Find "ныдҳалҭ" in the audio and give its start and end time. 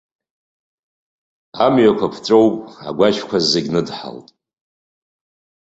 3.73-4.27